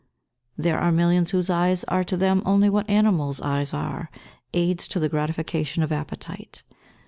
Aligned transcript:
There 0.57 0.79
are 0.79 0.91
millions 0.91 1.29
whose 1.29 1.51
eyes 1.51 1.83
are 1.83 2.03
to 2.05 2.17
them 2.17 2.41
only 2.43 2.71
what 2.71 2.89
animals' 2.89 3.39
eyes 3.39 3.71
are 3.71 4.09
aids 4.51 4.87
to 4.87 4.99
the 4.99 5.09
gratification 5.09 5.83
of 5.83 5.91
appetite. 5.91 6.63